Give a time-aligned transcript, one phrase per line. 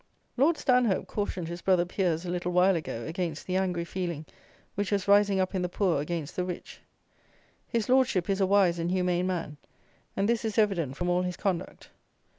[0.35, 4.25] Lord Stanhope cautioned his brother peers a little while ago against the angry feeling
[4.73, 6.81] which was rising up in the poor against the rich.
[7.67, 9.57] His Lordship is a wise and humane man,
[10.17, 11.91] and this is evident from all his conduct.